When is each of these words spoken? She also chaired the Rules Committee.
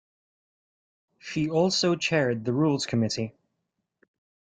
She 1.19 1.51
also 1.51 1.95
chaired 1.95 2.43
the 2.43 2.53
Rules 2.53 2.87
Committee. 2.87 3.35